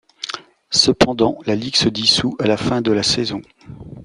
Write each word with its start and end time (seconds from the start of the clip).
Cependant, 0.71 1.37
la 1.45 1.53
ligue 1.53 1.75
se 1.75 1.87
dissous 1.87 2.35
à 2.39 2.47
la 2.47 2.57
fin 2.57 2.81
de 2.81 2.91
la 2.91 3.03
saison. 3.03 3.43